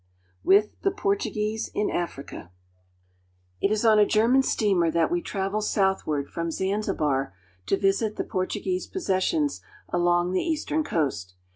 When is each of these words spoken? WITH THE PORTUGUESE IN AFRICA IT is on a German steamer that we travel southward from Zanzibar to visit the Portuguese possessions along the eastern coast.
WITH 0.43 0.81
THE 0.81 0.89
PORTUGUESE 0.89 1.67
IN 1.75 1.91
AFRICA 1.91 2.49
IT 3.61 3.71
is 3.71 3.85
on 3.85 3.99
a 3.99 4.05
German 4.07 4.41
steamer 4.41 4.89
that 4.89 5.11
we 5.11 5.21
travel 5.21 5.61
southward 5.61 6.27
from 6.27 6.49
Zanzibar 6.49 7.35
to 7.67 7.77
visit 7.77 8.15
the 8.15 8.23
Portuguese 8.23 8.87
possessions 8.87 9.61
along 9.89 10.31
the 10.31 10.41
eastern 10.41 10.83
coast. 10.83 11.35